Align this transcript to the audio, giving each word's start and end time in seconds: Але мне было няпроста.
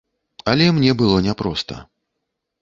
Але 0.53 0.69
мне 0.77 0.95
было 1.01 1.19
няпроста. 1.27 1.79